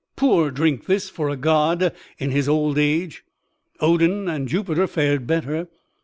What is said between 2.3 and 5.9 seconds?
his old age. Odin and Jupiter fared better.